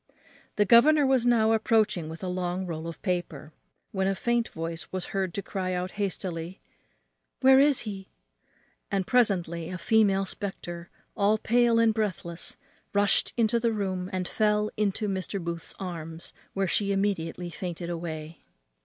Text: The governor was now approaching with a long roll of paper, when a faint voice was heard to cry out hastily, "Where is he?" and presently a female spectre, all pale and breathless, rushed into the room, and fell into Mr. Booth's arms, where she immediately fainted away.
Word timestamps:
The 0.55 0.65
governor 0.65 1.05
was 1.05 1.27
now 1.27 1.51
approaching 1.51 2.09
with 2.09 2.23
a 2.23 2.27
long 2.27 2.65
roll 2.65 2.87
of 2.87 2.99
paper, 3.03 3.53
when 3.91 4.07
a 4.07 4.15
faint 4.15 4.49
voice 4.49 4.91
was 4.91 5.09
heard 5.13 5.31
to 5.35 5.43
cry 5.43 5.73
out 5.73 5.91
hastily, 5.91 6.59
"Where 7.41 7.59
is 7.59 7.81
he?" 7.81 8.09
and 8.89 9.05
presently 9.05 9.69
a 9.69 9.77
female 9.77 10.25
spectre, 10.25 10.89
all 11.15 11.37
pale 11.37 11.77
and 11.77 11.93
breathless, 11.93 12.57
rushed 12.95 13.31
into 13.37 13.59
the 13.59 13.73
room, 13.73 14.09
and 14.11 14.27
fell 14.27 14.71
into 14.75 15.07
Mr. 15.07 15.39
Booth's 15.39 15.75
arms, 15.77 16.33
where 16.55 16.67
she 16.67 16.91
immediately 16.91 17.51
fainted 17.51 17.91
away. 17.91 18.41